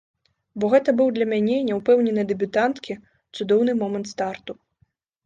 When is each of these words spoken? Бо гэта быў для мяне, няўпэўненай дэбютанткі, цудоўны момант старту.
Бо 0.61 0.67
гэта 0.73 0.93
быў 1.01 1.11
для 1.17 1.27
мяне, 1.33 1.57
няўпэўненай 1.67 2.25
дэбютанткі, 2.31 2.97
цудоўны 3.39 3.77
момант 3.83 4.07
старту. 4.15 4.57